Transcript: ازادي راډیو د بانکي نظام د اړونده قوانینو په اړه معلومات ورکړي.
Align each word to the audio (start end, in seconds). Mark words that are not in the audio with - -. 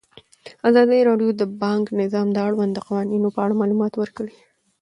ازادي 0.69 0.99
راډیو 1.09 1.29
د 1.41 1.43
بانکي 1.61 1.91
نظام 2.03 2.27
د 2.31 2.37
اړونده 2.47 2.81
قوانینو 2.87 3.27
په 3.35 3.39
اړه 3.45 3.59
معلومات 3.61 3.93
ورکړي. 3.97 4.35